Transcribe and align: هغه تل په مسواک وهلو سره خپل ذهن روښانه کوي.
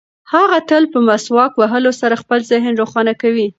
هغه 0.33 0.57
تل 0.69 0.83
په 0.93 0.99
مسواک 1.07 1.51
وهلو 1.57 1.91
سره 2.01 2.15
خپل 2.21 2.39
ذهن 2.51 2.73
روښانه 2.81 3.13
کوي. 3.21 3.47